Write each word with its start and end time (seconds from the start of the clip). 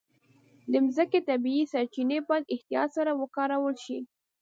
د 0.71 0.73
مځکې 0.85 1.19
طبیعي 1.29 1.63
سرچینې 1.73 2.17
باید 2.27 2.51
احتیاط 2.55 2.89
سره 2.97 3.11
وکارول 3.21 3.75
شي. 3.85 3.97